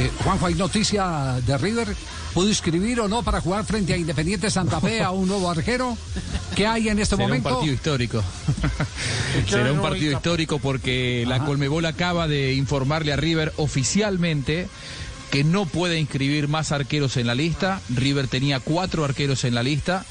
[0.00, 1.94] Eh, Juanjo, ¿hay noticia de River?
[2.32, 5.94] ¿Pudo inscribir o no para jugar frente a Independiente Santa Fe a un nuevo arquero?
[6.56, 7.50] ¿Qué hay en este Será momento?
[7.50, 8.24] un partido histórico.
[9.46, 14.68] Será un partido histórico porque la Colmebol acaba de informarle a River oficialmente
[15.30, 17.82] que no puede inscribir más arqueros en la lista.
[17.90, 20.06] River tenía cuatro arqueros en la lista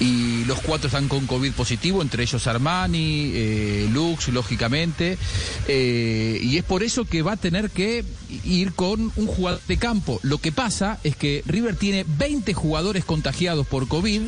[0.00, 5.18] y los cuatro están con COVID positivo, entre ellos Armani, eh, Lux, lógicamente.
[5.66, 8.04] Eh, y es por eso que va a tener que
[8.44, 10.20] ir con un jugador de campo.
[10.22, 14.22] Lo que pasa es que River tiene 20 jugadores contagiados por COVID.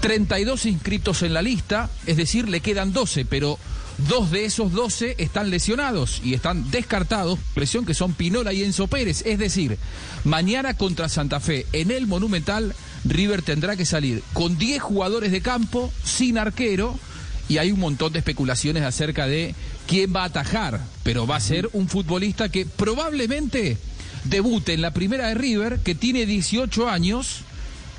[0.00, 3.56] 32 inscritos en la lista, es decir, le quedan 12, pero
[3.98, 8.88] dos de esos 12 están lesionados y están descartados, presión que son Pinola y Enzo
[8.88, 9.78] Pérez, es decir,
[10.24, 15.40] mañana contra Santa Fe en el Monumental, River tendrá que salir con 10 jugadores de
[15.40, 16.98] campo, sin arquero,
[17.48, 19.54] y hay un montón de especulaciones acerca de
[19.86, 23.76] quién va a atajar, pero va a ser un futbolista que probablemente
[24.24, 27.40] debute en la primera de River, que tiene 18 años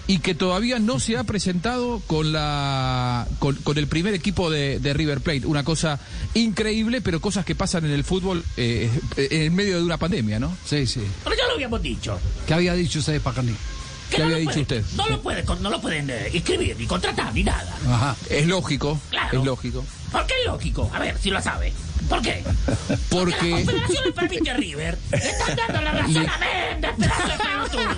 [0.05, 4.79] y que todavía no se ha presentado con la con, con el primer equipo de,
[4.79, 5.45] de River Plate.
[5.45, 5.99] Una cosa
[6.33, 10.55] increíble, pero cosas que pasan en el fútbol eh, en medio de una pandemia, ¿no?
[10.65, 11.01] Sí, sí.
[11.23, 12.19] Pero ya lo habíamos dicho.
[12.47, 13.53] ¿Qué había dicho usted, Pacani?
[14.13, 14.83] ¿Qué no había lo dicho usted?
[14.95, 17.75] No lo, puede, no lo pueden eh, inscribir, ni contratar, ni nada.
[17.87, 18.15] Ajá.
[18.29, 19.39] Es lógico, Claro.
[19.39, 19.85] es lógico.
[20.11, 20.89] ¿Por qué es lógico?
[20.93, 21.73] A ver, si lo sabe.
[22.09, 22.43] ¿Por qué?
[22.45, 24.97] La Porque Confederación le permite a River.
[25.11, 27.95] Le están dando la razón a Méndez, pedazo de pelotudo.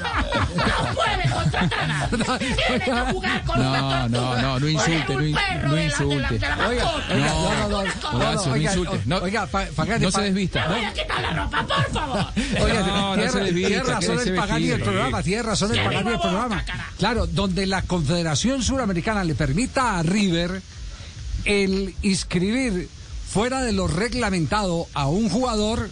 [0.55, 2.55] No puede contratar a nadie.
[2.55, 6.39] Tiene que jugar con No, una no, no, no insulte, no la- la- insulte.
[6.39, 7.83] la Oiga, No, no, no,
[8.45, 9.01] no, insulte.
[9.05, 9.47] No- oiga,
[9.99, 10.67] no se desvista.
[10.67, 12.25] Voy a quitar la ropa, por favor.
[12.61, 15.83] Oiga, No, no tiene, se desvista, tiene razón el Pagani del programa, tiene razón el
[15.83, 16.63] Pagani del programa.
[16.97, 20.61] Claro, donde la Confederación Suramericana le permita a River
[21.45, 22.89] el inscribir
[23.35, 25.89] fuera de lo reglamentado a un jugador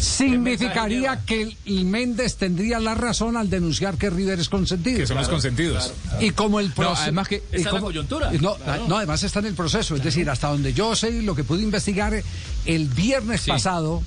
[0.00, 4.98] significaría que el Méndez tendría la razón al denunciar que River es consentido.
[4.98, 5.92] Que son los consentidos.
[6.20, 7.02] Y como el No, proceso.
[7.04, 8.32] además que- y Esa es la como- coyuntura.
[8.32, 8.56] No,
[8.88, 9.94] no, además está en el proceso.
[9.94, 12.20] Es decir, hasta donde yo sé y lo que pude investigar,
[12.66, 13.50] el viernes Sí.
[13.52, 14.02] pasado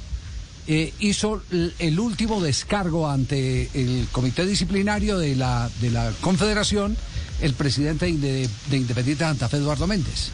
[0.67, 1.41] eh, hizo
[1.79, 6.97] el último descargo ante el comité disciplinario de la, de la Confederación
[7.41, 10.31] el presidente de, de Independiente Santa Fe, Eduardo Méndez.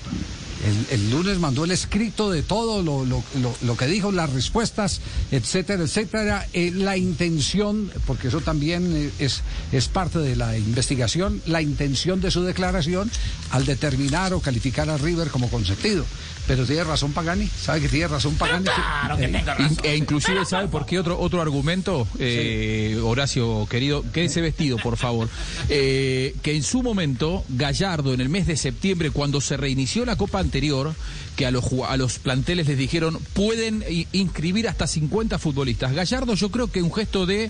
[0.63, 4.31] El, el lunes mandó el escrito de todo lo, lo- lo- lo que dijo, las
[4.31, 5.01] respuestas,
[5.31, 6.47] etcétera, etcétera.
[6.53, 9.41] Eh, la intención, porque eso también eh, es,
[9.71, 13.11] es parte de la investigación, la intención de su declaración
[13.51, 16.05] al determinar o calificar a River como consentido.
[16.45, 18.65] Pero tiene razón Pagani, sabe que tiene razón Pagani.
[18.65, 19.77] Claro que Eh, tenga razón.
[19.83, 22.05] e inclusive, ¿sabe por qué otro, otro argumento?
[22.19, 25.29] Eh, Horacio, querido, quédese vestido, por favor.
[25.69, 30.17] Eh, que en su momento, Gallardo, en el mes de septiembre, cuando se reinició la
[30.17, 30.93] Copa anterior,
[31.35, 35.93] que a los, a los planteles les dijeron, pueden i- inscribir hasta 50 futbolistas.
[35.93, 37.49] Gallardo, yo creo que un gesto de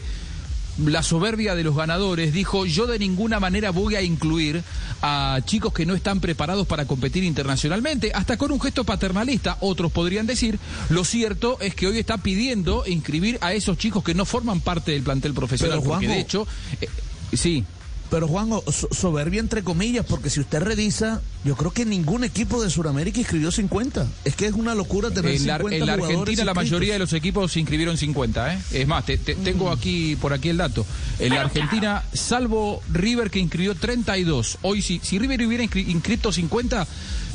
[0.86, 4.64] la soberbia de los ganadores, dijo, yo de ninguna manera voy a incluir
[5.03, 9.91] a chicos que no están preparados para competir internacionalmente, hasta con un gesto paternalista, otros
[9.91, 10.58] podrían decir,
[10.90, 14.94] lo cierto es que hoy está pidiendo inscribir a esos chicos que no forman parte
[14.94, 16.47] del plantel profesional, Pero, porque Juanjo, de hecho,
[16.81, 16.88] eh,
[17.34, 17.66] sí,
[18.09, 22.64] Pero Juan, so- soberbia entre comillas, porque si usted revisa, yo creo que ningún equipo
[22.64, 24.08] de Sudamérica inscribió 50.
[24.24, 27.00] Es que es una locura tener en la, 50 en la Argentina la mayoría de
[27.00, 28.59] los equipos se inscribieron 50, ¿eh?
[28.72, 30.86] Es más, te- te- tengo aquí por aquí el dato.
[31.20, 36.32] En la Argentina, salvo River que inscribió 32, hoy si, si River hubiera inscri- inscrito
[36.32, 36.88] 50,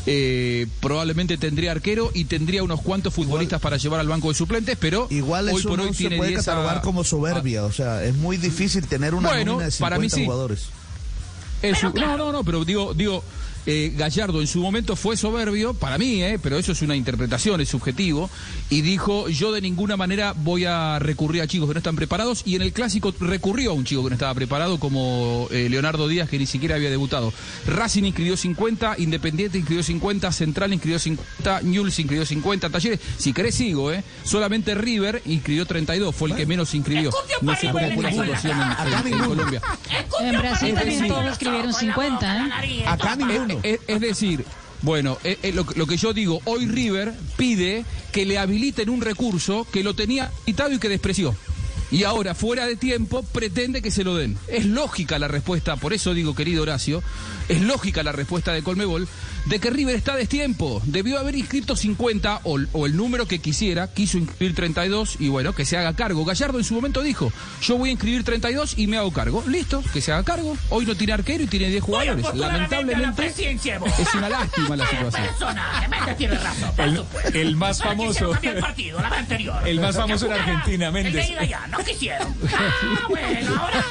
[0.07, 4.79] eh, probablemente tendría arquero y tendría unos cuantos futbolistas para llevar al banco de suplentes,
[4.81, 7.65] pero Igual hoy eso por no hoy se tiene puede 10 a- catalogar como soberbia,
[7.65, 10.25] o sea, es muy difícil tener una Bueno, nómina de 50 para mí sí.
[10.25, 10.61] jugadores.
[11.94, 13.23] No, no, no, pero digo, digo,
[13.70, 17.61] eh, Gallardo en su momento fue soberbio, para mí, eh, pero eso es una interpretación,
[17.61, 18.31] es subjetivo,
[18.70, 22.43] y dijo, yo de ninguna manera voy a recurrir a chicos que no están preparados,
[22.47, 26.09] y en el clásico recurrió a un chico que no estaba preparado, como eh, Leonardo
[26.09, 27.31] Díaz, que ni siquiera había debutado.
[27.67, 33.55] Racing inscribió 50, Independiente inscribió 50, Central inscribió 50, Newell's inscribió 50, Talleres, si querés
[33.55, 37.11] sigo, eh, solamente River inscribió 32, fue el que menos inscribió.
[37.43, 39.29] No sé cómo fue la situación en- Acá en- en ninguno.
[39.29, 39.61] Colombia.
[40.20, 42.85] En Brasil también todos escribieron Con la 50, boca, ¿eh?
[42.87, 43.57] Acá todo.
[43.62, 44.44] Es, decir,
[44.82, 49.00] Bueno, eh, eh, lo, lo que yo digo, hoy River pide que le habiliten un
[49.00, 51.34] recurso que lo tenía habilitado y que despreció.
[51.90, 54.37] Y ahora, fuera de tiempo, pretende que se lo den.
[54.49, 57.02] Es lógica la respuesta, por eso digo, querido Horacio,
[57.49, 59.08] es lógica la respuesta de Colmebol
[59.46, 60.82] de que River está a destiempo.
[60.85, 65.55] Debió haber inscrito 50 o, o el número que quisiera, quiso inscribir 32 y bueno,
[65.55, 66.25] que se haga cargo.
[66.25, 67.32] Gallardo en su momento dijo,
[67.62, 69.43] yo voy a inscribir 32 y me hago cargo.
[69.46, 70.56] Listo, que se haga cargo.
[70.69, 72.26] Hoy no tiene arquero y tiene 10 jugadores.
[72.34, 75.26] Lamentablemente es una lástima la situación.
[75.26, 75.56] Razón,
[77.34, 78.32] El, más famoso.
[79.64, 81.26] el más famoso en Argentina, el de Méndez.
[81.79, 82.35] No quisieron.
[82.53, 83.85] Ah, bueno, ahora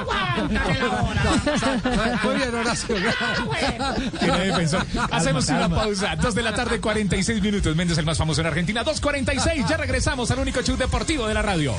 [0.00, 2.20] aguántate ahora.
[2.24, 2.96] Muy bien, Horacio.
[3.20, 4.86] Ah, bueno.
[5.10, 6.16] Hacemos una pausa.
[6.16, 7.76] Dos de la tarde, 46 minutos.
[7.76, 8.84] Méndez, el más famoso en Argentina.
[8.84, 9.68] 2.46.
[9.68, 11.74] Ya regresamos al único show deportivo de la radio.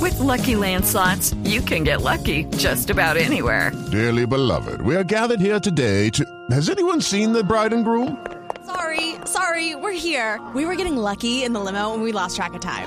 [0.00, 3.72] With Lucky Land slots, you can get lucky just about anywhere.
[3.90, 6.24] Dearly beloved, we are gathered here today to.
[6.50, 8.16] Has anyone seen the bride and groom?
[8.64, 10.40] Sorry, sorry, we're here.
[10.54, 12.86] We were getting lucky in the limo and we lost track of time.